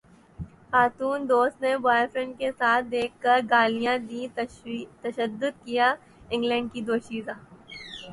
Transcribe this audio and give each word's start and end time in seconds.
خاتون 0.69 1.19
دوست 1.29 1.57
نے 1.61 1.75
بوائے 1.77 2.05
فرینڈ 2.13 2.33
کے 2.39 2.49
ساتھ 2.57 2.85
دیکھ 2.91 3.13
کر 3.23 3.39
گالیاں 3.49 3.97
دیں 4.09 4.27
تشدد 5.03 5.63
کیا 5.65 5.93
انگلینڈ 6.29 6.73
کی 6.73 6.81
دوشیزہ 6.89 7.35